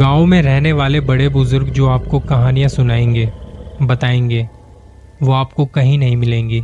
गाँव 0.00 0.26
में 0.26 0.42
रहने 0.42 0.72
वाले 0.72 1.00
बड़े 1.00 1.28
बुज़ुर्ग 1.28 1.68
जो 1.68 1.88
आपको 1.88 2.20
कहानियाँ 2.20 2.68
सुनाएँगे, 2.68 3.32
बताएँगे, 3.82 4.48
वो 5.22 5.32
आपको 5.32 5.66
कहीं 5.66 5.98
नहीं 5.98 6.16
मिलेंगी। 6.16 6.62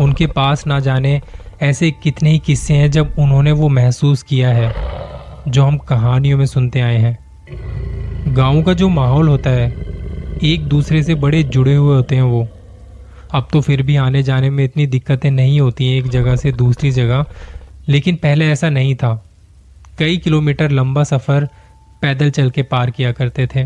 उनके 0.00 0.26
पास 0.26 0.66
ना 0.66 0.80
जाने 0.80 1.22
ऐसे 1.62 1.90
कितने 1.90 2.30
ही 2.30 2.38
किस्से 2.38 2.74
हैं 2.74 2.90
जब 2.90 3.14
उन्होंने 3.18 3.52
वो 3.52 3.68
महसूस 3.68 4.22
किया 4.22 4.48
है, 4.48 4.74
जो 5.48 5.64
हम 5.64 5.78
कहानियों 5.78 6.38
में 6.38 6.46
सुनते 6.46 6.80
आए 6.80 6.96
हैं। 6.96 7.18
गाँव 8.34 8.62
का 8.62 8.72
जो 8.72 8.88
माहौल 8.88 9.28
होता 9.28 9.50
है, 9.50 9.70
एक 10.42 10.68
दूसरे 10.68 11.02
से 11.02 11.14
बड़े 11.14 11.42
जुड़े 11.42 11.74
हुए 11.74 11.96
होते 11.96 12.16
हैं 12.16 12.22
वो। 12.22 12.48
अब 13.32 13.48
तो 13.52 13.60
फिर 13.60 13.82
भी 13.82 13.96
आने 13.96 14.22
जाने 14.22 14.50
में 14.50 14.64
इतनी 14.64 14.86
दिक्कतें 14.86 15.30
नहीं 15.30 15.60
होती 15.60 15.88
हैं 15.88 15.98
एक 15.98 16.08
जगह 16.08 16.36
से 16.36 16.52
दूसरी 16.52 16.90
जगह, 16.90 17.24
लेकिन 17.88 18.16
पहले 18.16 18.50
ऐसा 18.50 18.70
नहीं 18.70 18.94
था। 18.94 19.24
कई 19.98 20.16
किलोमीटर 20.16 20.70
लंबा 20.70 21.04
सफ़र 21.04 21.48
पैदल 22.04 22.30
चल 22.30 22.50
के 22.50 22.62
पार 22.62 22.90
किया 22.90 23.12
करते 23.12 23.46
थे। 23.46 23.64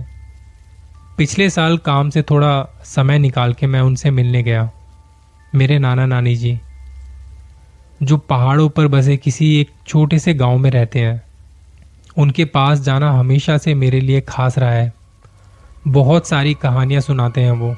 पिछले 1.19 1.51
साल 1.51 1.79
काम 1.79 2.11
से 2.11 2.23
थोड़ा 2.23 2.81
समय 2.85 3.19
निकाल 3.19 3.53
के 3.53 3.67
मैं 3.67 3.81
उनसे 3.81 4.11
मिलने 4.11 4.43
गया। 4.43 4.71
मेरे 5.55 5.79
नाना 5.79 6.07
नानी 6.07 6.37
जी, 6.37 6.61
जो 8.03 8.17
पहाड़ों 8.17 8.69
पर 8.69 8.87
बसे 8.87 9.17
किसी 9.17 9.61
एक 9.61 9.71
छोटे 9.87 10.19
से 10.19 10.35
गाँव 10.35 10.59
में 10.59 10.71
रहते 10.71 10.99
हैं, 10.99 11.23
उनके 12.17 12.45
पास 12.45 12.81
जाना 12.81 13.13
हमेशा 13.13 13.59
से 13.59 13.75
मेरे 13.75 14.01
लिए 14.01 14.21
खास 14.21 14.59
रहा 14.59 14.71
है। 14.71 14.93
बहुत 15.89 16.29
सारी 16.29 16.55
कहानियाँ 16.55 17.01
सुनाते 17.01 17.41
हैं 17.41 17.53
वो, 17.53 17.77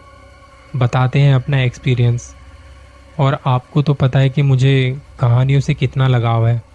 बताते 0.76 1.20
हैं 1.20 1.34
अपना 1.34 1.60
एक्सपीरियंस 1.60 2.34
और 3.18 3.38
आपको 3.46 3.82
तो 3.82 3.94
पता 3.94 4.18
है 4.18 4.30
कि 4.30 4.42
मुझे 4.42 5.00
कहानियों 5.20 5.60
से 5.60 5.74
कितना 5.74 6.08
लगाव 6.08 6.46
है। 6.48 6.69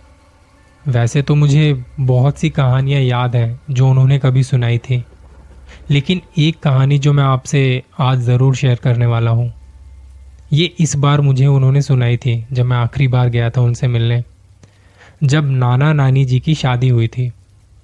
वैसे 0.86 1.22
तो 1.22 1.36
मुझे 1.36 1.84
बहुत 2.00 2.38
सी 2.38 2.50
कहानियाँ 2.50 3.00
याद 3.02 3.36
हैं 3.36 3.60
जो 3.70 3.88
उन्होंने 3.90 4.18
कभी 4.20 4.44
सुनाई 4.44 4.78
थी। 4.78 5.04
लेकिन 5.90 6.22
एक 6.38 6.60
कहानी 6.60 7.00
जो 7.00 7.14
मैं 7.14 7.24
आपसे 7.24 7.62
आज 8.00 8.20
ज़रूर 8.20 8.56
शेयर 8.56 8.76
करने 8.76 9.06
वाला 9.06 9.32
हूँ। 9.32 9.52
ये 10.54 10.66
इस 10.80 10.96
बार 10.96 11.22
मुझे 11.22 11.46
उन्होंने 11.46 11.82
सुनाई 11.82 12.18
थी, 12.18 12.46
जब 12.52 12.66
मैं 12.66 12.78
आखिरी 12.78 13.08
बार 13.08 13.30
गया 13.30 13.50
था 13.50 13.62
उनसे 13.62 13.88
मिलने। 13.88 14.24
जब 15.24 15.50
नाना 15.52 15.92
नानी 15.94 16.26
जी 16.26 16.40
की 16.40 16.56
शादी 16.56 16.90
हुई 16.90 17.08
थी। 17.08 17.32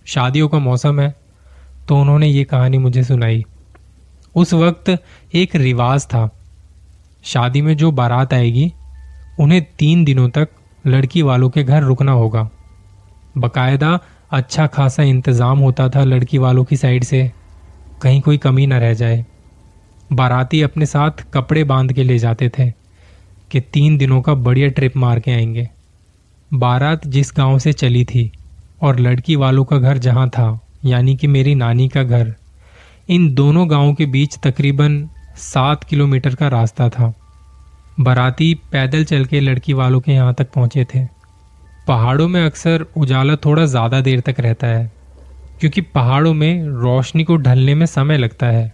शादियों 0.06 0.50
का 0.50 0.60
मौसम 0.60 1.00
है 1.00 1.14
तो 1.88 2.00
उन्होंने 2.02 2.28
ये 2.28 2.44
कहानी 2.44 2.78
मुझे 2.78 3.04
सुनाई। 3.04 3.44
उस 4.36 4.54
वक्त 4.54 4.98
एक 5.36 5.56
रिवाज 5.56 6.06
था। 6.06 6.30
शादी 7.24 7.62
में 7.62 7.76
जो 7.78 7.92
बारात 7.92 8.34
आएगी, 8.34 8.72
उन्हें 9.40 9.62
तीन 9.80 10.04
दिनों 10.06 10.30
तक 10.30 10.50
लड़की 10.86 11.22
वालों 11.22 11.50
के 11.50 11.64
घर 11.64 11.84
रुकना 11.84 12.12
होगा। 12.14 12.50
बकायदा 13.36 14.00
अच्छा 14.32 14.66
खासा 14.68 15.04
इंतज़ाम 15.04 15.60
होता 15.60 15.88
था 15.90 16.04
लड़की 16.04 16.38
वालों 16.38 16.64
की 16.64 16.78
साइड 16.78 17.04
से। 17.04 17.32
कहीं 18.02 18.22
कोई 18.22 18.38
कमी 18.38 18.66
न 18.68 18.74
रह 18.74 18.94
जाए। 18.94 19.26
बाराती 20.14 20.62
अपने 20.62 20.86
साथ 20.86 21.26
कपड़े 21.34 21.64
बाँध 21.64 21.94
के 21.94 22.04
ले 22.04 22.18
जाते 22.20 22.50
थे 22.50 22.70
कि 23.52 23.60
तीन 23.74 23.98
दिनों 23.98 24.22
का 24.22 24.34
बढ़िया 24.34 24.68
ट्रिप 24.68 24.98
मार 24.98 25.20
के 25.20 25.32
आएँगे। 25.32 25.70
बारात 26.52 27.08
जिस 27.08 27.32
गाँव 27.38 27.60
से 27.60 27.74
चली 27.74 28.04
थी 28.06 28.32
और 28.82 29.00
लड़की 29.00 29.36
वालों 29.36 29.64
का 29.66 29.78
घर 29.78 29.98
जहाँ 29.98 30.28
था, 30.30 30.60
यानी 30.86 31.16
कि 31.16 31.28
मेरी 31.28 31.56
नानी 31.56 31.88
का 31.88 32.04
घर, 32.04 32.34
इन 33.10 33.34
दोनों 33.34 33.70
गाँवों 33.70 33.94
के 33.94 34.06
बीच 34.06 34.38
तकरीबन 34.38 35.08
सात 35.38 35.84
किलोमीटर 35.84 36.36
का 36.36 36.48
रास्ता 36.48 36.90
था। 36.90 37.14
बाराती 38.00 38.54
पैदल 38.72 39.04
चल 39.04 39.26
के 39.26 39.40
लड़की 39.40 39.74
वालों 39.74 40.00
के 40.02 40.12
यहाँ 40.12 40.34
तक 40.34 40.52
पहुँचे 40.52 40.86
थे। 40.86 41.00
पहाड़ों 41.92 42.28
में 42.28 42.44
अक्सर 42.46 42.86
उजाला 42.98 43.36
थोड़ा 43.36 43.66
ज़्यादा 43.66 44.00
देर 44.02 44.20
तक 44.20 44.40
रहता 44.40 44.68
है, 44.68 44.92
क्योंकि 45.60 45.82
पहाड़ों 45.82 46.34
में 46.34 46.64
रोशनी 46.82 47.24
को 47.24 47.36
ढलने 47.38 47.76
में 47.76 47.86
समय 47.86 48.18
लगता 48.18 48.48
है। 48.48 48.72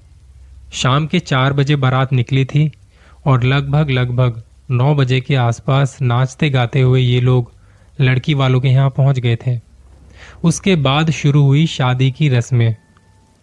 शाम 0.73 1.07
के 1.07 1.19
चार 1.21 1.53
बजे 1.53 1.75
बारात 1.75 2.13
निकली 2.13 2.45
थी 2.45 2.69
और 3.25 3.43
लगभग 3.45 3.89
लगभग 3.91 4.41
नौ 4.71 4.93
बजे 4.95 5.19
के 5.21 5.35
आसपास 5.37 5.97
नाचते 6.01 6.49
गाते 6.49 6.81
हुए 6.81 7.01
ये 7.01 7.19
लोग 7.21 7.51
लड़की 8.01 8.33
वालों 8.33 8.61
के 8.61 8.67
यहाँ 8.67 8.89
पहुँच 8.89 9.19
गए 9.19 9.37
थे। 9.47 9.59
उसके 10.43 10.75
बाद 10.83 11.11
शुरू 11.13 11.43
हुई 11.43 11.65
शादी 11.67 12.11
की 12.11 12.29
रस्में। 12.29 12.75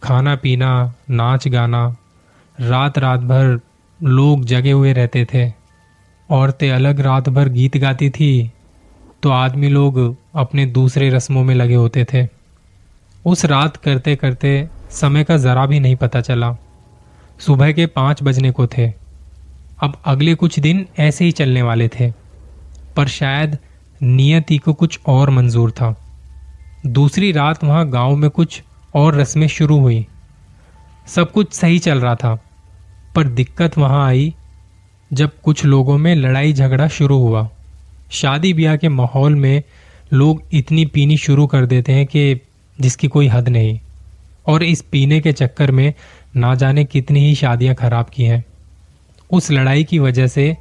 खाना 0.02 0.34
पीना, 0.36 0.94
नाच 1.10 1.48
गाना, 1.48 1.86
रात 2.58 2.98
रात 2.98 3.20
भर 3.22 3.58
लोग 4.00 4.44
जगे 4.46 4.72
हुए 4.72 4.92
रहते 4.92 5.26
थे। 5.34 5.52
औरतें 6.28 6.70
अलग 6.70 7.00
रात 7.02 7.28
भर 7.28 7.48
गीत 7.50 7.76
गाती 7.78 8.10
थी 8.10 8.50
तो 9.24 9.30
आदमी 9.30 9.68
लोग 9.68 10.16
अपने 10.34 10.66
दूसरे 10.66 11.10
रस्मों 11.10 11.44
में 11.44 11.54
लगे 11.54 11.74
होते 11.74 12.06
थे। 12.12 12.28
उस 13.26 13.44
रात 13.44 13.76
करते 13.76 14.16
करते 14.16 14.68
समय 14.90 15.24
का 15.24 15.36
ज़रा 15.36 15.66
भी 15.66 15.80
नहीं 15.80 15.96
पता 15.96 16.20
चला। 16.20 16.56
सुबह 17.40 17.72
के 17.72 17.86
पाँच 17.86 18.22
बजने 18.22 18.50
को 18.50 18.66
थे। 18.66 18.92
अब 19.80 20.02
अगले 20.04 20.34
कुछ 20.34 20.60
दिन 20.60 20.86
ऐसे 20.98 21.24
ही 21.24 21.32
चलने 21.32 21.62
वाले 21.62 21.88
थे। 21.88 22.12
पर 22.96 23.08
शायद 23.08 23.58
नियति 24.02 24.58
को 24.58 24.72
कुछ 24.72 25.00
और 25.06 25.30
मंजूर 25.30 25.70
था। 25.70 26.06
दूसरी 26.86 27.32
रात 27.32 27.64
वहाँ 27.64 27.88
गाँव 27.88 28.16
में 28.16 28.30
कुछ 28.30 28.62
और 28.94 29.14
रस्में 29.14 29.48
शुरू 29.48 29.78
हुई। 29.78 30.06
सब 31.06 31.32
कुछ 31.32 31.52
सही 31.52 31.78
चल 31.78 32.00
रहा 32.00 32.14
था। 32.14 32.38
पर 33.16 33.24
दिक्कत 33.24 33.78
वहाँ 33.78 34.06
आई 34.06 34.34
जब 35.12 35.30
कुछ 35.40 35.64
लोगों 35.64 35.98
में 35.98 36.14
लड़ाई 36.14 36.52
झगड़ा 36.52 36.88
शुरू 36.88 37.18
हुआ। 37.18 37.50
शादी 38.14 38.54
ब्याह 38.54 38.76
के 38.76 38.88
माहौल 38.88 39.34
में 39.34 39.62
लोग 40.12 40.42
इतनी 40.52 40.86
पीनी 40.86 41.16
शुरू 41.16 41.46
कर 41.46 41.66
देते 41.66 41.92
हैं 41.92 42.06
कि 42.06 42.40
जिसकी 42.80 43.08
कोई 43.08 43.28
हद 43.28 43.48
नहीं। 43.48 43.80
और 44.46 44.62
इस 44.62 44.82
पीने 44.82 45.20
के 45.20 45.32
चक्कर 45.32 45.70
में 45.70 45.94
ना 46.36 46.54
जाने 46.54 46.84
कितनी 46.84 47.20
ही 47.20 47.34
शादियाँ 47.34 47.74
खराब 47.74 48.06
की 48.12 48.24
हैं। 48.24 48.44
उस 49.30 49.50
लड़ाई 49.50 49.84
की 49.84 49.98
वजह 49.98 50.26
से 50.26 50.56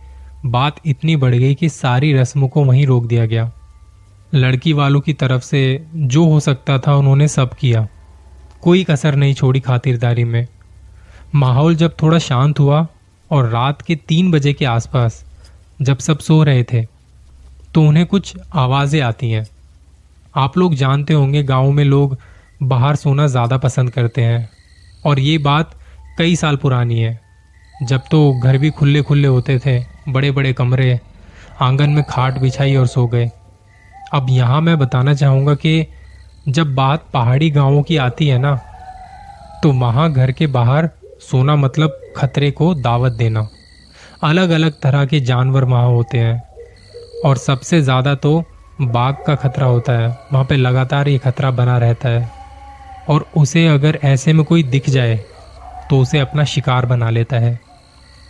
बात 0.46 0.76
इतनी 0.86 1.16
बढ़ 1.16 1.36
गई 1.36 1.56
कि 1.56 1.70
सारी 1.70 2.14
रस्मों 2.14 2.48
को 2.48 2.64
वहीं 2.64 2.86
रोक 2.86 3.06
दिया 3.06 3.26
गया। 3.26 3.52
लड़की 4.34 4.74
वालों 4.74 5.02
की 5.02 5.14
तरफ़ 5.14 5.42
से 5.42 5.86
जो 5.96 6.26
हो 6.26 6.40
सकता 6.40 6.80
था 6.80 6.96
उन्होंने 6.96 7.28
सब 7.28 7.54
किया। 7.54 7.88
कोई 8.62 8.84
कसर 8.84 9.16
नहीं 9.16 9.34
छोड़ी 9.34 9.60
खातिरदारी 9.60 10.24
में। 10.24 10.48
माहौल 11.36 11.76
जब 11.76 11.96
थोड़ा 12.02 12.20
शांत 12.20 12.60
हुआ 12.60 12.88
और 13.32 13.50
रात 13.50 13.82
के 13.82 13.96
तीन 13.96 14.32
बजे 14.32 14.54
के 14.54 14.66
आसपास 14.66 15.26
जब 15.82 15.98
सब 15.98 16.20
सो 16.20 16.44
रहे 16.44 16.64
थे 16.64 16.93
तो 17.76 17.82
उन्हें 17.82 18.06
कुछ 18.06 18.34
आवाज़ें 18.54 19.00
आती 19.02 19.30
हैं। 19.32 19.46
आप 20.34 20.58
लोग 20.58 20.76
जानते 20.76 21.14
होंगे, 21.14 21.44
गाँव 21.44 21.72
में 21.72 21.84
लोग 21.84 22.18
बाहर 22.64 22.96
सोना 22.96 23.28
ज़्यादा 23.28 23.58
पसंद 23.58 23.90
करते 23.90 24.22
हैं। 24.22 24.50
और 25.06 25.20
ये 25.20 25.38
बात 25.38 25.72
कई 26.18 26.36
साल 26.36 26.56
पुरानी 26.56 27.00
है। 27.00 27.20
जब 27.84 28.02
तो 28.12 28.40
घर 28.40 28.58
भी 28.58 28.70
खुले 28.70 29.02
खुले 29.02 29.28
होते 29.28 29.58
थे 29.60 29.80
बड़े 30.10 30.32
बड़े 30.32 30.54
कमरे, 30.54 31.00
आँगन 31.62 31.90
में 31.90 32.04
खाट 32.04 32.38
बिछाई 32.40 32.76
और 32.76 32.88
सो 32.88 33.08
गए। 33.08 33.30
अब 34.14 34.28
यहाँ 34.30 34.62
मैं 34.62 34.78
बताना 34.80 35.14
चाहूँगा 35.14 35.56
कि 35.56 35.86
जब 36.48 36.76
बात 36.76 37.10
पहाड़ी 37.14 37.50
गाँवों 37.50 37.82
की 37.84 37.98
आती 37.98 38.28
है 38.28 38.38
ना 38.38 38.56
तो 39.64 39.72
वहाँ 39.72 40.12
घर 40.12 40.32
के 40.32 40.48
बाहर 40.48 40.90
सोना 41.22 41.56
मतलब 41.56 42.00
खतरे 42.18 42.50
को 42.52 42.74
दावत 42.76 43.12
देना। 43.12 43.48
अलग 44.24 44.50
अलग 44.50 44.80
तरह 44.82 45.06
के 45.06 45.20
जानवर 45.22 45.64
वहाँ 45.64 45.88
होते 45.88 46.18
हैं। 46.18 46.42
और 47.24 47.38
सबसे 47.38 47.82
ज़्यादा 47.82 48.14
तो 48.16 48.44
बाघ 48.82 49.14
का 49.28 49.36
खतरा 49.36 49.66
होता 49.66 49.94
है। 49.94 50.08
वहाँ 50.34 50.46
पे 50.46 50.56
लगातार 50.56 51.08
ये 51.08 51.18
खतरा 51.18 51.52
बना 51.52 51.78
रहता 51.78 52.10
है। 52.10 52.32
और 53.10 53.26
उसे 53.38 53.68
अगर 53.68 54.00
ऐसे 54.04 54.34
में 54.34 54.44
कोई 54.46 54.64
दिख 54.64 54.90
जाए 54.90 55.16
तो 55.90 56.00
उसे 56.00 56.20
अपना 56.20 56.44
शिकार 56.44 56.86
बना 56.86 57.10
लेता 57.10 57.40
है। 57.40 57.60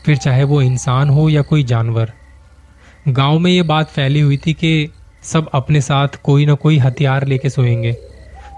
फिर 0.05 0.17
चाहे 0.17 0.43
वो 0.43 0.61
इंसान 0.61 1.09
हो 1.09 1.27
या 1.29 1.41
कोई 1.41 1.63
जानवर। 1.63 2.11
गाँव 3.07 3.39
में 3.39 3.51
ये 3.51 3.61
बात 3.63 3.89
फैली 3.89 4.19
हुई 4.19 4.37
थी 4.37 4.53
कि 4.53 4.89
सब 5.23 5.49
अपने 5.53 5.81
साथ 5.81 6.21
कोई 6.23 6.45
ना 6.45 6.53
कोई 6.53 6.77
हथियार 6.77 7.25
लेके 7.25 7.49
सोएँगे, 7.49 7.91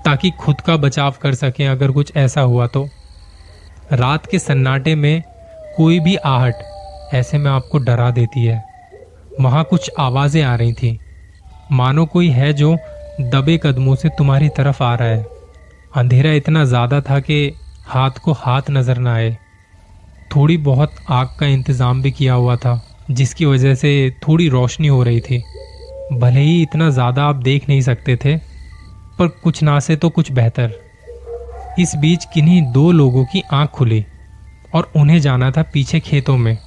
ताकि 0.05 0.29
खुद 0.39 0.61
का 0.61 0.77
बचाव 0.77 1.15
कर 1.21 1.33
सकें 1.33 1.67
अगर 1.67 1.91
कुछ 1.91 2.15
ऐसा 2.17 2.41
हुआ 2.41 2.67
तो। 2.67 2.87
रात 3.93 4.25
के 4.25 4.39
सन्नाटे 4.39 4.95
में 4.95 5.21
कोई 5.77 5.99
भी 5.99 6.15
आहट 6.15 6.63
ऐसे 7.13 7.37
में 7.37 7.49
आपको 7.51 7.77
डरा 7.77 8.09
देती 8.11 8.45
है। 8.45 8.63
वहाँ 9.41 9.63
कुछ 9.63 9.89
आवाज़ें 9.99 10.41
आ 10.43 10.55
रही 10.55 10.73
थी। 10.73 10.97
मानो 11.71 12.05
कोई 12.05 12.29
है 12.29 12.51
जो 12.53 12.75
दबे 13.21 13.57
कदमों 13.57 13.95
से 13.95 14.09
तुम्हारी 14.09 14.49
तरफ़ 14.49 14.83
आ 14.83 14.93
रहा 14.95 15.07
है। 15.07 15.25
अंधेरा 15.95 16.31
इतना 16.31 16.63
ज़्यादा 16.65 17.01
था 17.01 17.19
कि 17.19 17.51
हाथ 17.87 18.19
को 18.23 18.31
हाथ 18.31 18.69
नज़र 18.71 18.97
ना 18.97 19.13
आए। 19.13 19.37
थोड़ी 20.35 20.57
बहुत 20.59 20.95
आग 21.09 21.27
का 21.39 21.45
इंतज़ाम 21.45 22.01
भी 22.01 22.11
किया 22.11 22.33
हुआ 22.33 22.55
था, 22.55 22.81
जिसकी 23.11 23.45
वजह 23.45 23.75
से 23.75 24.09
थोड़ी 24.27 24.47
रोशनी 24.49 24.87
हो 24.87 25.03
रही 25.03 25.19
थी। 25.19 25.43
भले 26.13 26.39
ही 26.39 26.61
इतना 26.61 26.89
ज़्यादा 26.89 27.23
आप 27.23 27.35
देख 27.35 27.69
नहीं 27.69 27.81
सकते 27.81 28.15
थे, 28.15 28.35
पर 29.19 29.27
कुछ 29.43 29.63
ना 29.63 29.79
से 29.79 29.95
तो 29.95 30.09
कुछ 30.09 30.31
बेहतर। 30.31 30.73
इस 31.79 31.95
बीच 31.95 32.25
किन्हीं 32.25 32.61
दो 32.71 32.91
लोगों 32.91 33.25
की 33.25 33.41
आँख 33.53 33.69
खुली 33.69 34.03
और 34.75 34.91
उन्हें 34.95 35.19
जाना 35.19 35.51
था 35.51 35.63
पीछे 35.63 35.99
खेतों 35.99 36.37
में, 36.37 36.57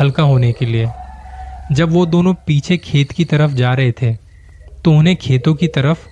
हल्का 0.00 0.22
होने 0.22 0.52
के 0.52 0.66
लिए। 0.66 0.88
जब 1.72 1.92
वो 1.92 2.06
दोनों 2.06 2.34
पीछे 2.46 2.76
खेत 2.76 3.12
की 3.12 3.24
तरफ़ 3.24 3.52
जा 3.52 3.72
रहे 3.74 3.92
थे 3.92 4.12
तो 4.84 4.92
उन्हें 4.92 5.16
खेतों 5.16 5.54
की 5.54 5.68
तरफ़ 5.68 6.06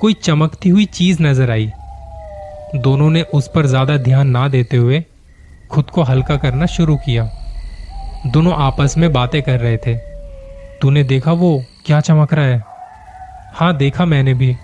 कोई 0.00 0.12
चमकती 0.14 0.68
हुई 0.68 0.84
चीज़ 0.84 1.22
नज़र 1.22 1.50
आई। 1.50 1.70
दोनों 2.74 3.10
ने 3.10 3.22
उस 3.22 3.50
पर 3.54 3.66
ज़्यादा 3.66 3.96
ध्यान 3.96 4.28
ना 4.28 4.48
देते 4.48 4.76
हुए 4.76 5.04
खुद 5.70 5.90
को 5.90 6.02
हल्का 6.02 6.36
करना 6.36 6.66
शुरू 6.66 6.96
किया। 6.96 7.28
दोनों 8.26 8.54
आपस 8.54 8.94
में 8.98 9.12
बातें 9.12 9.42
कर 9.42 9.60
रहे 9.60 9.76
थे। 9.76 9.94
तूने 10.80 11.04
देखा 11.04 11.32
वो 11.32 11.64
क्या 11.86 12.00
चमक 12.00 12.34
रहा 12.34 12.44
है? 12.44 12.62
हाँ 13.54 13.76
देखा 13.76 14.04
मैंने 14.04 14.34
भी। 14.34 14.56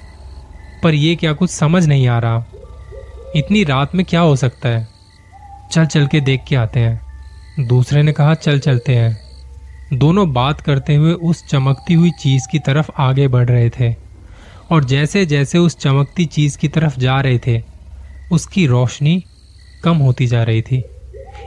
पर 0.82 0.94
ये 0.94 1.14
क्या 1.17 1.32
कुछ 1.32 1.50
समझ 1.50 1.87
नहीं 1.87 2.08
आ 2.08 2.19
रहा। 2.19 2.44
इतनी 3.37 3.64
रात 3.64 3.94
में 3.94 4.05
क्या 4.06 4.20
हो 4.20 4.37
सकता 4.37 4.69
है? 4.69 4.88
चल 5.73 5.87
चल 5.87 6.06
के 6.06 6.20
देख 6.20 6.44
के 6.49 6.56
आते 6.56 6.81
हैं। 6.81 7.67
दूसरे 7.69 8.02
ने 8.02 8.12
कहा, 8.12 8.34
चल 8.34 8.58
चलते 8.58 8.94
हैं। 8.94 9.28
दोनों 9.94 10.32
बात 10.32 10.61
करते 10.61 10.94
हुए 10.94 11.12
उस 11.12 11.46
चमकती 11.46 11.94
हुई 11.94 12.11
चीज़ 12.11 12.49
की 12.49 12.58
तरफ़ 12.58 12.90
आगे 12.99 13.29
बढ़ 13.29 13.49
रहे 13.49 13.70
थे। 13.70 13.94
और 14.73 14.85
जैसे 14.85 15.26
जैसे 15.26 15.58
उस 15.58 15.79
चमकती 15.79 16.25
चीज़ 16.25 16.58
की 16.58 16.69
तरफ़ 16.69 17.00
जा 17.00 17.20
रहे 17.20 17.38
थे, 17.46 17.62
उसकी 18.32 18.67
रोशनी 18.67 19.25
कम 19.85 19.96
होती 19.96 20.26
जा 20.26 20.43
रही 20.43 20.62
थी। 20.62 20.85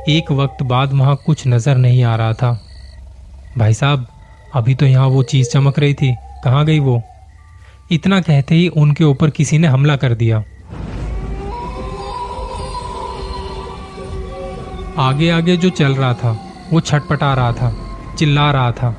एक 0.10 0.32
वक्त 0.32 0.64
बाद 0.64 0.94
वहाँ 0.94 1.16
कुछ 1.26 1.48
नज़र 1.48 1.76
नहीं 1.76 2.04
आ 2.04 2.16
रहा 2.16 2.34
था। 2.34 2.68
भाई 3.58 3.74
साहब, 3.74 4.08
अभी 4.54 4.76
तो 4.76 4.86
यहाँ 4.86 5.08
वो 5.08 5.24
चीज़ 5.24 5.50
चमक 5.50 5.80
रही 5.80 5.94
थी। 5.94 6.16
कहाँ 6.44 6.66
गई 6.66 6.80
वो? 6.80 7.04
इतना 7.92 8.22
कहते 8.22 8.56
ही 8.56 8.68
उनके 8.68 9.04
ऊपर 9.04 9.30
किसी 9.30 9.58
ने 9.58 9.68
हमला 9.68 9.96
कर 9.96 10.14
दिया। 10.14 10.44
आगे 14.98 15.30
आगे 15.30 15.58
जो 15.58 15.70
चल 15.70 15.96
रहा 15.96 16.14
था, 16.14 16.52
वो 16.74 16.80
छटपटा 16.80 17.34
रहा 17.34 17.52
था। 17.52 17.91
चिल्ला 18.22 18.50
रहा 18.52 18.72
था। 18.72 18.90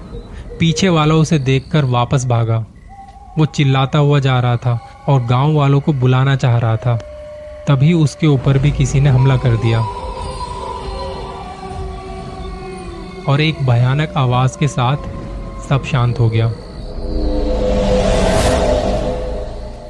पीछे 0.61 0.89
वाला 0.89 1.15
उसे 1.15 1.39
देखकर 1.39 1.85
वापस 1.85 2.25
भागा। 2.27 2.57
वो 3.39 3.47
चिल्लाता 3.47 3.99
हुआ 3.99 4.19
जा 4.21 4.39
रहा 4.41 4.57
था 4.57 4.73
और 5.09 5.25
गाँव 5.27 5.53
वालों 5.53 5.81
को 5.81 5.93
बुलाना 5.93 6.35
चाह 6.37 6.57
रहा 6.59 6.77
था। 6.77 6.97
तभी 7.69 7.93
उसके 7.93 8.27
ऊपर 8.27 8.59
भी 8.59 8.71
किसी 8.71 9.01
ने 9.01 9.11
हमला 9.11 9.37
कर 9.37 9.57
दिया। 9.57 9.81
और 13.29 13.41
एक 13.41 13.63
भयानक 13.63 14.15
आवाज़ 14.17 14.59
के 14.59 14.69
साथ 14.69 14.97
सब 15.69 15.85
शांत 15.85 16.19
हो 16.21 16.29
गया। 16.29 16.47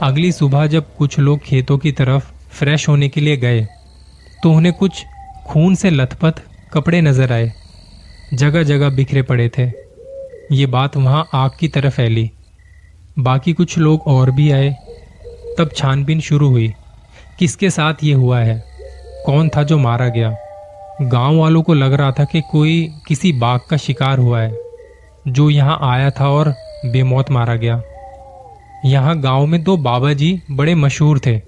अगली 0.03 0.33
सुबह 0.33 0.67
जब 0.67 0.95
कुछ 0.97 1.19
लोग 1.19 1.39
खेतों 1.39 1.79
की 1.79 1.93
तरफ़ 1.93 2.31
फ्रेश 2.51 2.89
होने 2.89 3.09
के 3.09 3.21
लिए 3.21 3.37
गए 3.37 3.67
तो 4.43 4.53
उन्हें 4.53 4.75
कुछ 4.75 5.05
खून 5.47 5.75
से 5.75 5.91
लथपथ 5.91 6.43
कपड़े 6.73 7.01
नज़र 7.01 7.33
आए। 7.33 7.53
जगह 8.35 8.63
जगह 8.63 8.91
बिखरे 8.91 9.23
पड़े 9.23 9.49
थे। 9.49 9.65
ये 10.53 10.67
बात 10.67 10.97
वहाँ 10.97 11.29
आग 11.35 11.51
की 11.61 11.69
तरह 11.69 11.91
फैली। 11.91 12.31
बाकी 13.19 13.53
कुछ 13.53 13.79
लोग 13.79 14.07
और 14.07 14.31
भी 14.31 14.51
आए। 14.51 14.71
तब 15.59 15.71
छानबीन 15.77 16.21
शुरू 16.21 16.49
हुई। 16.49 16.73
किसके 17.39 17.71
साथ 17.71 17.95
ये 18.05 18.13
हुआ 18.13 18.41
है? 18.41 18.63
कौन 19.27 19.49
था 19.49 19.63
जो 19.63 19.79
मारा 19.79 20.09
गया? 20.09 20.37
गाँव 21.03 21.37
वालों 21.37 21.63
को 21.63 21.75
लग 21.75 21.93
रहा 21.93 22.13
था 22.13 22.25
कि 22.25 22.41
कोई 22.51 22.91
किसी 23.09 23.33
बाघ 23.33 23.61
का 23.71 23.77
शिकार 23.77 24.19
हुआ 24.19 24.41
है, 24.41 24.59
जो 25.29 25.51
यहाँ 25.51 25.79
आया 25.83 26.11
था 26.11 26.29
और 26.29 26.55
बेमौत 26.87 27.31
मारा 27.31 27.55
गया। 27.55 27.81
यहाँ 28.85 29.19
गाँव 29.21 29.47
में 29.47 29.63
दो 29.63 29.77
बाबा 29.77 30.13
जी 30.13 30.41
बड़े 30.51 30.75
मशहूर 30.75 31.21
थे। 31.27 31.41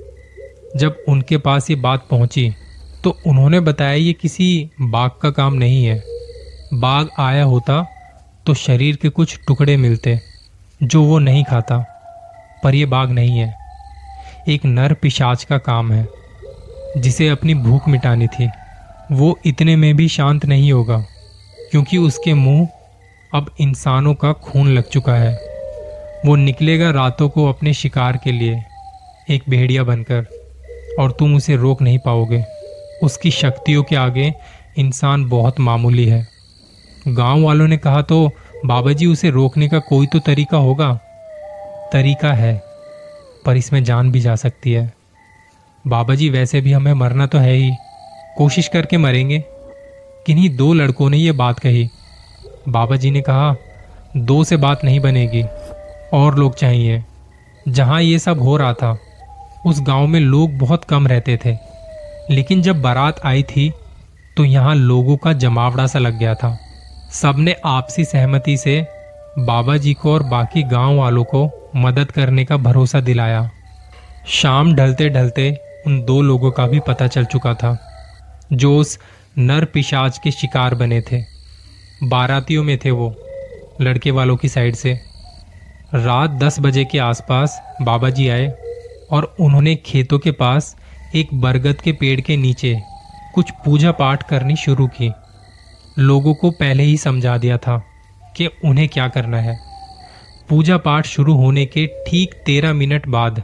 जब 0.76 1.04
उनके 1.08 1.36
पास 1.38 1.70
ये 1.70 1.76
बात 1.76 2.06
पहुँची 2.10 2.52
तो 3.04 3.16
उन्होंने 3.26 3.60
बताया 3.60 3.92
ये 3.92 4.12
किसी 4.12 4.70
बाघ 4.81 5.10
का 5.22 5.31
काम 5.31 5.54
नहीं 5.54 5.84
है। 5.84 6.13
बाघ 6.80 7.06
आया 7.18 7.44
होता 7.44 7.86
तो 8.46 8.54
शरीर 8.54 8.96
के 8.96 9.08
कुछ 9.08 9.38
टुकड़े 9.48 9.76
मिलते, 9.76 10.20
जो 10.82 11.02
वो 11.02 11.18
नहीं 11.18 11.44
खाता। 11.44 11.90
पर 12.64 12.74
यह 12.74 12.86
बाघ 12.86 13.10
नहीं 13.10 13.38
है। 13.38 13.54
एक 14.48 14.64
नर 14.64 14.94
पिशाच 14.94 15.44
का 15.44 15.58
काम 15.58 15.92
है, 15.92 16.08
जिसे 16.96 17.28
अपनी 17.28 17.54
भूख 17.54 17.88
मिटानी 17.88 18.26
थी। 18.26 18.50
वो 19.12 19.38
इतने 19.46 19.76
में 19.76 19.96
भी 19.96 20.08
शांत 20.08 20.46
नहीं 20.46 20.72
होगा, 20.72 20.98
क्योंकि 21.70 21.98
उसके 21.98 22.34
मुँह 22.34 22.68
अब 23.34 23.54
इंसानों 23.60 24.14
का 24.14 24.32
खून 24.32 24.68
लग 24.68 24.88
चुका 24.88 25.14
है। 25.14 25.34
वो 26.26 26.36
निकलेगा 26.36 26.90
रातों 26.90 27.28
को 27.28 27.48
अपने 27.48 27.74
शिकार 27.74 28.16
के 28.16 28.32
लिए, 28.32 28.62
एक 29.30 29.42
भेड़िया 29.48 29.84
बनकर, 29.84 30.26
और 30.98 31.10
तुम 31.12 31.36
उसे 31.36 31.56
रोक 31.56 31.82
नहीं 31.82 31.98
पाओगे। 31.98 32.44
उसकी 33.02 33.30
शक्तियों 33.30 33.82
के 33.82 33.96
आगे 33.96 34.34
इंसान 34.78 35.28
बहुत 35.28 35.60
मामूली 35.60 36.06
है। 36.08 36.33
गाँव 37.08 37.42
वालों 37.42 37.68
ने 37.68 37.76
कहा 37.76 38.02
तो 38.02 38.30
बाबा 38.66 38.92
जी 38.92 39.06
उसे 39.06 39.30
रोकने 39.30 39.68
का 39.68 39.78
कोई 39.78 40.06
तो 40.06 40.18
तरीका 40.18 40.56
होगा? 40.56 40.94
तरीका 41.92 42.32
है, 42.32 42.62
पर 43.46 43.56
इसमें 43.56 43.84
जान 43.84 44.10
भी 44.10 44.20
जा 44.20 44.36
सकती 44.36 44.72
है। 44.72 44.92
बाबा 45.86 46.14
जी 46.14 46.28
वैसे 46.28 46.60
भी 46.60 46.72
हमें 46.72 46.92
मरना 46.92 47.26
तो 47.26 47.38
है 47.38 47.52
ही। 47.52 47.70
कोशिश 48.38 48.68
करके 48.68 48.96
मरेंगे। 48.96 49.44
किन्हीं 50.26 50.56
दो 50.56 50.72
लड़कों 50.72 51.10
ने 51.10 51.16
यह 51.16 51.32
बात 51.32 51.58
कही। 51.58 51.88
बाबा 52.68 52.96
जी 52.96 53.10
ने 53.10 53.20
कहा, 53.20 53.54
दो 54.16 54.44
से 54.44 54.56
बात 54.56 54.84
नहीं 54.84 55.00
बनेगी। 55.00 55.44
और 56.12 56.38
लोग 56.38 56.54
चाहिए। 56.54 57.04
जहाँ 57.68 58.02
ये 58.02 58.18
सब 58.18 58.40
हो 58.40 58.56
रहा 58.56 58.72
था, 58.72 58.98
उस 59.66 59.80
गाँव 59.80 60.06
में 60.06 60.20
लोग 60.20 60.58
बहुत 60.58 60.84
कम 60.84 61.06
रहते 61.06 61.38
थे। 61.44 61.56
लेकिन 62.30 62.62
जब 62.62 62.82
बारात 62.82 63.20
आई 63.24 63.42
थी 63.42 63.72
तो 64.36 64.44
यहाँ 64.44 64.74
लोगों 64.74 65.16
का 65.16 65.32
जमावड़ा 65.32 65.86
सा 65.86 65.98
लग 65.98 66.18
गया 66.18 66.34
था। 66.34 66.58
सबने 67.14 67.55
आपसी 67.64 68.05
सहमति 68.05 68.56
से 68.56 68.81
बाबा 69.38 69.76
जी 69.76 69.93
को 69.94 70.12
और 70.14 70.22
बाकी 70.22 70.62
गाँव 70.62 70.96
वालों 70.96 71.25
को 71.25 71.70
मदद 71.76 72.11
करने 72.11 72.44
का 72.44 72.56
भरोसा 72.56 73.00
दिलाया। 73.00 73.50
शाम 74.28 74.75
ढलते 74.75 75.08
ढलते 75.08 75.50
उन 75.87 76.02
दो 76.05 76.20
लोगों 76.22 76.50
का 76.50 76.66
भी 76.66 76.81
पता 76.81 77.06
चल 77.06 77.25
चुका 77.25 77.55
था, 77.55 77.76
जो 78.52 78.76
उस 78.76 78.99
नर 79.38 79.64
पिशाच 79.64 80.19
के 80.19 80.31
शिकार 80.31 80.75
बने 80.75 81.00
थे। 81.00 81.22
बारातियों 82.02 82.64
में 82.64 82.78
थे 82.78 82.90
वो, 82.90 83.14
लड़के 83.81 84.10
वालों 84.10 84.37
की 84.37 84.49
साइड 84.49 84.75
से। 84.75 84.99
रात 85.94 86.31
दस 86.31 86.60
बजे 86.60 86.84
के 86.84 86.99
आसपास 86.99 87.60
बाबा 87.82 88.10
जी 88.10 88.28
आए 88.28 88.52
और 89.10 89.34
उन्होंने 89.40 89.75
खेतों 89.76 90.19
के 90.19 90.31
पास 90.32 90.76
एक 91.14 91.34
बरगद 91.34 91.81
के 91.81 91.93
पेड़ 91.93 92.20
के 92.20 92.37
नीचे 92.37 92.81
कुछ 93.34 93.50
पूजा 93.64 93.93
पाठ 93.93 94.28
करनी 94.28 94.56
शुरू 94.56 94.87
की। 94.87 95.12
लोगों 95.99 96.35
को 96.35 96.50
पहले 96.50 96.82
ही 96.82 96.96
समझा 96.96 97.38
दिया 97.38 97.58
था 97.58 97.85
कि 98.37 98.46
उन्हें 98.46 98.88
क्या 98.88 99.08
करना 99.08 99.37
है। 99.37 99.58
पूजा 100.49 100.76
पाठ 100.76 101.06
शुरू 101.06 101.35
होने 101.35 101.67
के 101.67 101.87
ठीक 101.87 102.35
तेरह 102.46 102.73
मिनट 102.73 103.08
बाद 103.08 103.43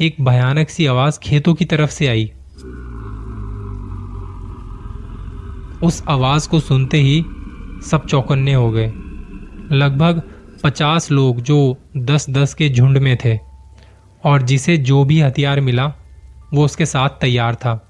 एक 0.00 0.16
भयानक 0.20 0.70
सी 0.70 0.86
आवाज़ 0.86 1.18
खेतों 1.18 1.54
की 1.54 1.64
तरफ़ 1.64 1.90
से 1.90 2.06
आई। 2.06 2.32
उस 5.82 6.02
आवाज़ 6.08 6.48
को 6.48 6.60
सुनते 6.60 6.98
ही 6.98 7.24
सब 7.90 8.06
चौकन्ने 8.06 8.54
हो 8.54 8.70
गए। 8.70 8.92
लगभग 9.72 10.22
पचास 10.62 11.10
लोग 11.10 11.40
जो 11.40 11.76
दस 11.96 12.30
दस 12.30 12.54
के 12.54 12.68
झुंड 12.68 12.98
में 12.98 13.16
थे 13.24 13.38
और 14.24 14.42
जिसे 14.42 14.76
जो 14.76 15.04
भी 15.04 15.20
हथियार 15.20 15.60
मिला, 15.60 15.92
वो 16.54 16.64
उसके 16.64 16.86
साथ 16.86 17.08
तैयार 17.08 17.54
था। 17.54 17.85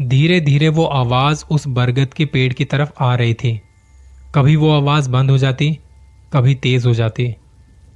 धीरे 0.00 0.40
धीरे 0.40 0.68
वो 0.68 0.84
आवाज़ 0.84 1.44
उस 1.50 1.66
बरगद 1.66 2.14
के 2.14 2.24
पेड़ 2.24 2.52
की 2.52 2.64
तरफ़ 2.64 2.90
आ 3.00 3.14
रही 3.14 3.34
थी। 3.34 3.60
कभी 4.34 4.56
वो 4.56 4.70
आवाज़ 4.70 5.10
बंद 5.10 5.30
हो 5.30 5.38
जाती, 5.38 5.78
कभी 6.32 6.54
तेज 6.54 6.86
हो 6.86 6.94
जाती। 6.94 7.28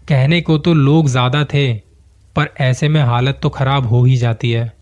कहने 0.08 0.40
को 0.40 0.58
तो 0.58 0.74
लोग 0.74 1.08
ज़्यादा 1.08 1.44
थे, 1.44 1.74
पर 2.36 2.50
ऐसे 2.60 2.88
में 2.88 3.00
हालत 3.02 3.40
तो 3.42 3.48
खराब 3.48 3.86
हो 3.86 4.04
ही 4.04 4.16
जाती 4.16 4.50
है। 4.50 4.72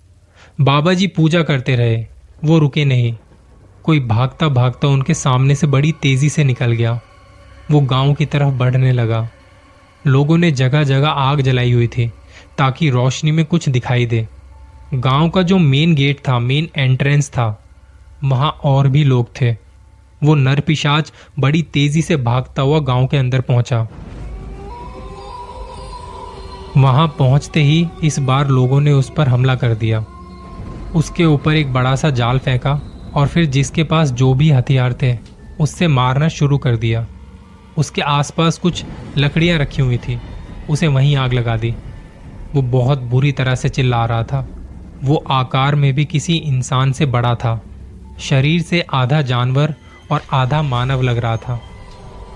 बाबा 0.61 0.93
जी 0.93 1.07
पूजा 1.07 1.43
करते 1.43 1.77
रहे, 1.77 2.07
वो 2.45 2.59
रुके 2.59 2.85
नहीं। 2.85 3.15
कोई 3.83 4.01
भागता 4.01 4.49
भागता 4.49 4.89
उनके 4.89 5.15
सामने 5.15 5.55
से 5.55 5.67
बड़ी 5.67 5.93
तेज़ी 5.93 6.29
से 6.29 6.45
निकल 6.45 6.73
गया। 6.73 7.01
वो 7.71 7.81
गाँव 7.81 8.15
की 8.15 8.27
तरफ़ 8.27 8.55
बढ़ने 8.55 8.93
लगा। 8.93 9.29
लोगों 10.07 10.39
ने 10.39 10.51
जगह 10.51 10.83
जगह 10.83 11.09
आग 11.09 11.41
जलाई 11.41 11.73
हुई 11.73 11.87
थी, 11.87 12.13
ताकि 12.59 12.91
रोशनी 12.91 13.31
में 13.31 13.45
कुछ 13.45 13.69
दिखाई 13.69 14.07
दे। 14.07 14.29
गाँव 14.95 15.29
का 15.29 15.43
जो 15.43 15.59
मेन 15.59 15.95
गेट 15.95 16.19
था 16.29 16.39
मेन 16.39 16.69
एंट्रेंस 16.77 17.31
था, 17.31 17.65
वहाँ 18.25 18.51
और 18.65 18.89
भी 18.89 19.05
लोग 19.05 19.29
थे। 19.41 19.51
वो 20.23 20.35
नर 20.35 20.61
पिशाच 20.61 21.13
बड़ी 21.39 21.63
तेज़ी 21.63 22.03
से 22.03 22.17
भागता 22.17 22.63
हुआ 22.63 22.79
गाँव 22.81 23.07
के 23.07 23.17
अंदर 23.17 23.41
पहुँचा। 23.41 23.89
वहाँ 26.77 27.07
पहुँचते 27.09 27.63
ही 27.63 27.89
इस 28.05 28.19
बार 28.19 28.49
लोगों 28.49 28.81
ने 28.81 28.93
उस 28.93 29.11
पर 29.11 29.29
हमला 29.29 29.55
कर 29.55 29.75
दिया। 29.75 30.05
उसके 30.95 31.25
ऊपर 31.25 31.55
एक 31.55 31.73
बड़ा 31.73 31.97
सा 31.97 32.11
जाल 32.11 32.39
फेंका 32.39 32.81
और 33.15 33.27
फिर 33.27 33.45
जिसके 33.45 33.85
पास 33.85 34.11
जो 34.11 34.35
भी 34.35 34.51
हथियार 34.51 34.93
थे, 34.93 35.19
उससे 35.61 35.89
मारना 35.89 36.29
शुरू 36.29 36.59
कर 36.59 36.77
दिया। 36.77 37.07
उसके 37.79 38.03
आसपास 38.03 38.59
कुछ 38.59 38.85
लकड़ियाँ 39.19 39.59
रखी 39.59 39.83
हुई 39.83 39.99
थी, 39.99 40.21
उसे 40.71 40.87
वहीं 40.87 41.17
आग 41.17 41.33
लगा 41.33 41.57
दी। 41.57 41.75
वो 42.55 42.63
बहुत 42.63 42.99
बुरी 42.99 43.33
तरह 43.33 43.55
से 43.55 43.69
चिल्ला 43.69 44.05
रहा 44.05 44.23
था। 44.23 44.49
वो 45.05 45.17
आकार 45.31 45.75
में 45.75 45.93
भी 45.95 46.05
किसी 46.05 46.37
इंसान 46.37 46.93
से 46.93 47.07
बड़ा 47.07 47.35
था। 47.35 47.61
शरीर 48.21 48.63
से 48.63 48.81
आधा 48.95 49.21
जानवर 49.23 49.75
और 50.13 50.23
आधा 50.33 50.63
मानव 50.63 51.03
लग 51.03 51.19
रहा 51.19 51.37
था। 51.37 51.61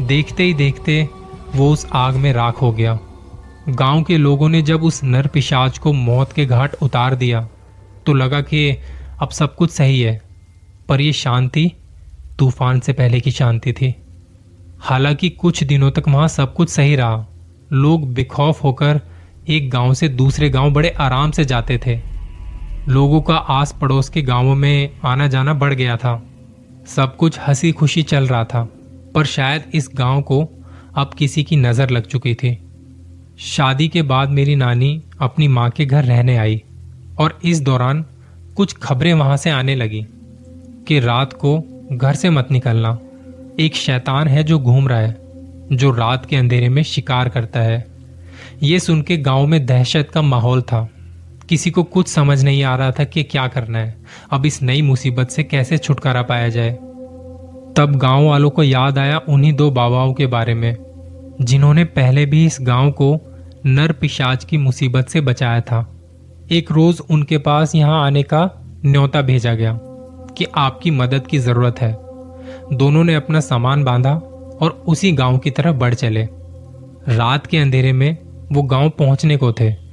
देखते 0.02 0.42
ही 0.42 0.54
देखते 0.54 1.02
वो 1.56 1.70
उस 1.72 1.86
आग 1.92 2.14
में 2.14 2.32
राख 2.32 2.60
हो 2.62 2.72
गया। 2.72 2.98
गाँव 3.68 4.02
के 4.02 4.16
लोगों 4.16 4.48
ने 4.48 4.62
जब 4.62 4.82
उस 4.82 5.02
नर 5.04 5.26
पिशाच 5.26 5.78
को 5.78 5.92
मौत 5.92 6.32
के 6.32 6.44
घाट 6.46 6.74
उतार 6.82 7.14
दिया 7.14 7.48
तो 8.06 8.12
लगा 8.14 8.40
कि 8.40 8.70
अब 9.20 9.30
सब 9.30 9.54
कुछ 9.54 9.70
सही 9.70 10.00
है, 10.00 10.20
पर 10.88 11.00
यह 11.00 11.12
शांति 11.12 11.70
तूफ़ान 12.38 12.80
से 12.80 12.92
पहले 12.92 13.20
की 13.20 13.30
शांति 13.30 13.72
थी। 13.72 13.94
हालाँकि 14.80 15.28
कुछ 15.30 15.62
दिनों 15.64 15.90
तक 15.90 16.08
वहाँ 16.08 16.28
सब 16.28 16.54
कुछ 16.54 16.70
सही 16.70 16.96
रहा। 16.96 17.26
लोग 17.72 18.12
बेखौफ 18.14 18.62
होकर 18.64 19.00
एक 19.48 19.70
गाँव 19.70 19.94
से 19.94 20.08
दूसरे 20.08 20.48
गाँव 20.50 20.70
बड़े 20.70 20.90
आराम 20.90 21.30
से 21.30 21.44
जाते 21.44 21.78
थे। 21.78 22.00
लोगों 22.88 23.20
का 23.20 23.34
आस 23.34 23.74
पड़ोस 23.80 24.08
के 24.08 24.22
गाँवों 24.22 24.54
में 24.54 24.90
आना 25.04 25.26
जाना 25.26 25.54
बढ़ 25.54 25.74
गया 25.74 25.96
था। 25.96 26.22
सब 26.86 27.16
कुछ 27.16 27.38
हँसी 27.40 27.72
खुशी 27.72 28.02
चल 28.02 28.26
रहा 28.26 28.44
था, 28.44 28.62
पर 29.14 29.24
शायद 29.24 29.64
इस 29.74 29.88
गाँव 29.94 30.22
को 30.22 30.40
अब 30.94 31.10
किसी 31.18 31.44
की 31.44 31.56
नज़र 31.56 31.90
लग 31.90 32.06
चुकी 32.06 32.34
थी। 32.34 32.58
शादी 33.38 33.88
के 33.88 34.02
बाद 34.02 34.30
मेरी 34.30 34.56
नानी 34.56 35.02
अपनी 35.20 35.48
माँ 35.48 35.70
के 35.70 35.84
घर 35.86 36.04
रहने 36.04 36.36
आई 36.36 36.62
और 37.18 37.38
इस 37.44 37.60
दौरान 37.60 38.04
कुछ 38.56 38.72
खबरें 38.72 39.12
वहाँ 39.14 39.36
से 39.36 39.50
आने 39.50 39.74
लगी 39.74 40.06
कि 40.88 41.00
रात 41.00 41.32
को 41.32 41.58
घर 41.92 42.14
से 42.14 42.30
मत 42.30 42.48
निकलना। 42.50 42.98
एक 43.60 43.74
शैतान 43.74 44.28
है 44.28 44.44
जो 44.44 44.58
घूम 44.58 44.88
रहा 44.88 44.98
है, 44.98 45.16
जो 45.72 45.90
रात 45.90 46.26
के 46.26 46.36
अंधेरे 46.36 46.68
में 46.68 46.82
शिकार 46.82 47.28
करता 47.28 47.60
है। 47.60 47.86
ये 48.62 48.78
सुन 48.78 49.02
के 49.02 49.16
गाँव 49.16 49.46
में 49.46 49.64
दहशत 49.66 50.10
का 50.14 50.22
माहौल 50.22 50.62
था। 50.62 50.88
किसी 51.50 51.70
को 51.70 51.82
कुछ 51.82 52.08
समझ 52.08 52.44
नहीं 52.44 52.64
आ 52.64 52.76
रहा 52.76 52.90
था 52.90 53.04
कि 53.04 53.22
क्या 53.22 53.48
करना 53.48 53.78
है। 53.78 54.02
अब 54.30 54.46
इस 54.46 54.62
नई 54.62 54.82
मुसीबत 54.82 55.30
से 55.30 55.42
कैसे 55.42 55.78
छुटकारा 55.78 56.22
पाया 56.22 56.48
जाए? 56.48 56.70
तब 57.76 57.92
गाँव 57.96 58.26
वालों 58.26 58.50
को 58.50 58.62
याद 58.62 58.98
आया 58.98 59.20
उन्हीं 59.28 59.52
दो 59.52 59.70
बाबाओं 59.70 60.14
के 60.14 60.26
बारे 60.26 60.54
में, 60.54 60.76
जिन्होंने 61.40 61.84
पहले 61.84 62.26
भी 62.26 62.46
इस 62.46 62.58
गाँव 62.60 62.90
को 62.90 63.20
नर 63.66 63.92
पिशाच 63.92 64.44
की 64.44 64.56
मुसीबत 64.56 65.08
से 65.08 65.20
बचाया 65.20 65.60
था। 65.60 66.00
एक 66.50 66.72
रोज 66.72 67.02
उनके 67.10 67.38
पास 67.38 67.74
यहाँ 67.74 68.06
आने 68.06 68.22
का 68.22 68.50
न्योता 68.86 69.22
भेजा 69.22 69.54
गया 69.54 69.78
कि 70.38 70.46
आपकी 70.56 70.90
मदद 70.90 71.26
की 71.26 71.38
ज़रूरत 71.38 71.80
है। 71.80 71.92
दोनों 72.72 73.04
ने 73.04 73.14
अपना 73.14 73.40
सामान 73.40 73.84
बांधा 73.84 74.14
और 74.60 74.84
उसी 74.88 75.12
गाँव 75.12 75.38
की 75.38 75.50
तरफ़ 75.50 75.76
बढ़ 75.76 75.94
चले। 75.94 76.28
रात 77.08 77.46
के 77.46 77.58
अंधेरे 77.58 77.92
में 77.92 78.18
वो 78.52 78.62
गाँव 78.62 78.90
पहुँचने 78.90 79.36
को 79.36 79.52
थे। 79.52 79.89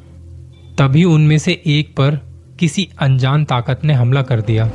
तभी 0.77 1.03
उनमें 1.03 1.37
से 1.37 1.51
एक 1.65 1.89
पर 1.91 2.15
किसी 2.59 2.87
अनजान 2.99 3.45
ताकत 3.45 3.81
ने 3.83 3.93
हमला 3.93 4.21
कर 4.21 4.41
दिया। 4.41 4.65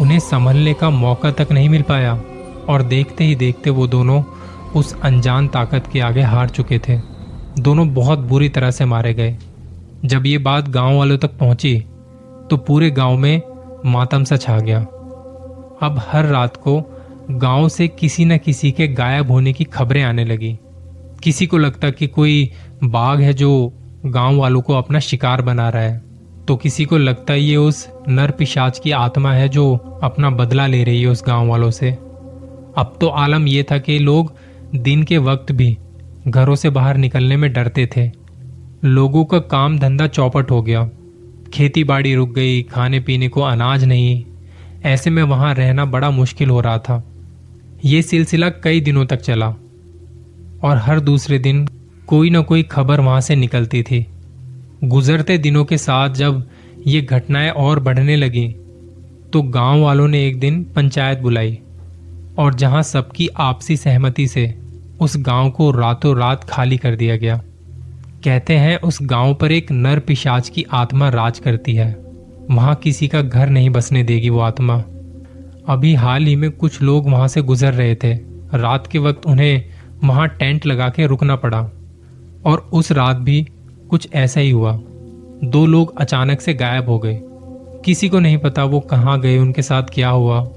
उन्हें 0.00 0.18
संभलने 0.18 0.74
का 0.74 0.90
मौका 0.90 1.30
तक 1.30 1.48
नहीं 1.52 1.68
मिल 1.68 1.82
पाया 1.82 2.12
और 2.68 2.82
देखते 2.82 3.24
ही 3.24 3.34
देखते 3.34 3.70
वो 3.70 3.86
दोनों 3.86 4.22
उस 4.76 4.94
अनजान 5.00 5.48
ताकत 5.48 5.88
के 5.92 6.00
आगे 6.00 6.22
हार 6.22 6.48
चुके 6.48 6.78
थे। 6.78 6.98
दोनों 7.58 7.88
बहुत 7.94 8.18
बुरी 8.18 8.48
तरह 8.48 8.70
से 8.70 8.84
मारे 8.84 9.14
गए। 9.14 9.36
जब 10.04 10.26
ये 10.26 10.38
बात 10.38 10.68
गाँव 10.68 10.96
वालों 10.98 11.18
तक 11.18 11.36
पहुँची 11.38 11.78
तो 12.50 12.56
पूरे 12.56 12.90
गाँव 12.90 13.16
में 13.16 13.40
मातम 13.86 14.24
सा 14.24 14.36
छा 14.36 14.58
गया। 14.60 14.80
अब 15.82 16.00
हर 16.08 16.24
रात 16.24 16.56
को 16.56 16.80
गाँव 17.30 17.68
से 17.68 17.88
किसी 17.88 18.24
न 18.24 18.38
किसी 18.38 18.70
के 18.72 18.88
गायब 18.88 19.30
होने 19.30 19.52
की 19.52 19.64
खबरें 19.64 20.02
आने 20.02 20.24
लगी। 20.24 20.58
किसी 21.22 21.46
को 21.46 21.58
लगता 21.58 21.90
कि 21.90 22.06
कोई 22.06 22.50
बाघ 22.84 23.20
है 23.20 23.32
जो 23.32 23.50
गाँव 24.06 24.36
वालों 24.36 24.60
को 24.60 24.74
अपना 24.74 24.98
शिकार 24.98 25.42
बना 25.42 25.68
रहा 25.68 25.82
है। 25.82 26.02
तो 26.48 26.56
किसी 26.56 26.84
को 26.84 26.98
लगता 26.98 27.32
है 27.32 27.40
ये 27.40 27.56
उस 27.56 27.88
नर 28.08 28.30
पिशाच 28.30 28.78
की 28.78 28.90
आत्मा 28.90 29.32
है 29.32 29.48
जो 29.48 29.76
अपना 30.02 30.30
बदला 30.30 30.66
ले 30.66 30.84
रही 30.84 31.02
है 31.02 31.08
उस 31.08 31.24
गाँव 31.26 31.48
वालों 31.48 31.70
से। 31.70 31.90
अब 32.76 32.98
तो 33.00 33.06
आलम 33.06 33.48
यह 33.48 33.64
था 33.70 33.78
कि 33.78 33.98
लोग 33.98 34.32
दिन 34.74 35.02
के 35.02 35.18
वक्त 35.18 35.52
भी 35.52 35.78
घरों 36.28 36.54
से 36.54 36.70
बाहर 36.70 36.96
निकलने 36.96 37.36
में 37.36 37.52
डरते 37.52 37.88
थे। 37.96 38.10
लोगों 38.84 39.24
का 39.24 39.38
काम 39.38 39.78
धंधा 39.78 40.06
चौपट 40.06 40.50
हो 40.50 40.62
गया। 40.62 40.90
खेती 41.54 41.84
बाड़ी 41.84 42.14
रुक 42.14 42.30
गई, 42.30 42.62
खाने 42.62 43.00
पीने 43.00 43.28
को 43.28 43.40
अनाज 43.40 43.84
नहीं। 43.84 44.24
ऐसे 44.84 45.10
में 45.10 45.22
वहाँ 45.22 45.54
रहना 45.54 45.84
बड़ा 45.84 46.10
मुश्किल 46.10 46.50
हो 46.50 46.60
रहा 46.60 46.78
था। 46.78 47.04
ये 47.84 48.02
सिलसिला 48.02 48.48
कई 48.48 48.80
दिनों 48.80 49.06
तक 49.06 49.16
चला। 49.16 49.54
और 50.62 50.76
हर 50.76 51.00
दूसरे 51.00 51.38
दिन 51.38 51.67
कोई 52.08 52.30
ना 52.30 52.40
कोई 52.40 52.62
खबर 52.62 53.00
वहाँ 53.00 53.20
से 53.20 53.36
निकलती 53.36 53.82
थी। 53.82 54.06
गुजरते 54.84 55.38
दिनों 55.38 55.64
के 55.64 55.78
साथ 55.78 56.10
जब 56.10 56.42
ये 56.86 57.00
घटनाएँ 57.00 57.50
और 57.50 57.80
बढ़ने 57.80 58.16
लगी 58.16 58.46
तो 59.32 59.42
गाँव 59.42 59.80
वालों 59.80 60.08
ने 60.08 60.26
एक 60.26 60.38
दिन 60.40 60.62
पंचायत 60.76 61.18
बुलाई 61.18 61.58
और 62.38 62.54
जहाँ 62.54 62.82
सबकी 62.82 63.28
आपसी 63.36 63.76
सहमति 63.76 64.26
से 64.26 64.54
उस 65.00 65.16
गाँव 65.16 65.50
को 65.50 65.70
रातों 65.70 66.16
रात 66.16 66.44
खाली 66.44 66.76
कर 66.76 66.96
दिया 66.96 67.16
गया। 67.16 67.36
कहते 68.24 68.56
हैं 68.56 68.78
उस 68.80 68.98
गाँव 69.02 69.34
पर 69.34 69.52
एक 69.52 69.72
नर 69.72 69.98
पिशाच 69.98 70.48
की 70.48 70.66
आत्मा 70.72 71.08
राज 71.08 71.38
करती 71.38 71.74
है। 71.74 71.92
वहाँ 72.50 72.74
किसी 72.74 73.08
का 73.08 73.22
घर 73.22 73.48
नहीं 73.48 73.70
बसने 73.70 74.02
देगी 74.02 74.30
वो 74.30 74.40
आत्मा। 74.40 74.82
अभी 75.68 75.94
हाल 75.94 76.26
ही 76.26 76.36
में 76.36 76.50
कुछ 76.50 76.82
लोग 76.82 77.10
वहाँ 77.10 77.28
से 77.28 77.42
गुजर 77.42 77.74
रहे 77.74 77.94
थे। 77.94 78.14
रात 78.54 78.86
के 78.86 78.98
वक्त 78.98 79.26
उन्हें 79.26 79.64
वहाँ 80.04 80.28
टेंट 80.28 80.66
लगा 80.66 80.88
के 80.88 81.06
रुकना 81.06 81.36
पड़ा। 81.36 81.70
और 82.46 82.70
उस 82.72 82.92
रात 82.92 83.16
भी 83.16 83.46
कुछ 83.90 84.08
ऐसा 84.14 84.40
ही 84.40 84.50
हुआ। 84.50 84.80
दो 85.44 85.66
लोग 85.66 85.98
अचानक 86.00 86.40
से 86.40 86.54
गायब 86.54 86.88
हो 86.88 86.98
गए। 86.98 87.20
किसी 87.84 88.08
को 88.08 88.18
नहीं 88.18 88.38
पता 88.38 88.64
वो 88.64 88.80
कहाँ 88.80 89.20
गए, 89.20 89.38
उनके 89.38 89.62
साथ 89.62 89.82
क्या 89.82 90.08
हुआ। 90.08 90.48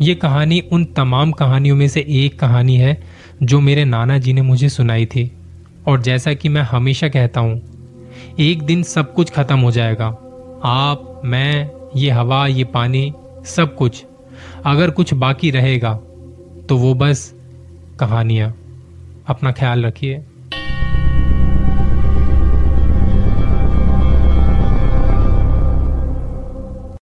ये 0.00 0.14
कहानी 0.14 0.60
उन 0.72 0.84
तमाम 0.84 1.32
कहानियों 1.32 1.76
में 1.76 1.88
से 1.88 2.06
एक 2.08 2.40
कहानी 2.40 2.76
है 2.76 3.02
जो 3.42 3.60
मेरे 3.60 3.84
नाना 3.84 4.18
जी 4.18 4.32
ने 4.32 4.42
मुझे 4.42 4.68
सुनाई 4.68 5.06
थी। 5.06 5.32
और 5.88 6.02
जैसा 6.02 6.34
कि 6.34 6.48
मैं 6.48 6.62
हमेशा 6.62 7.08
कहता 7.08 7.40
हूँ, 7.40 7.62
एक 8.40 8.62
दिन 8.62 8.82
सब 8.82 9.14
कुछ 9.14 9.30
खत्म 9.30 9.58
हो 9.58 9.70
जाएगा। 9.70 10.06
आप, 10.64 11.22
मैं, 11.24 11.70
ये 11.96 12.10
हवा, 12.10 12.46
ये 12.46 12.64
पानी, 12.64 13.12
सब 13.44 13.76
कुछ। 13.76 14.04
अगर 14.66 14.90
कुछ 14.90 15.14
बाकी 15.14 15.50
रहेगा 15.50 15.94
तो 16.68 16.76
वो 16.76 16.94
बस 16.94 17.34
कहानियाँ। 18.00 18.56
अपना 19.26 19.52
ख्याल 19.52 19.86
रखिए। 19.86 20.24